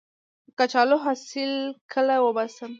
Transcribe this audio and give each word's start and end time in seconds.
د 0.47 0.49
کچالو 0.59 0.95
حاصل 1.05 1.51
کله 1.93 2.15
وباسم؟ 2.25 2.69